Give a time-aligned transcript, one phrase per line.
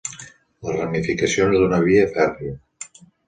[0.67, 2.57] Les ramificacions d'una via fèrria.